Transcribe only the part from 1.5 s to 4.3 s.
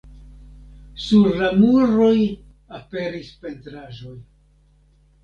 muroj aperis pentraĵoj.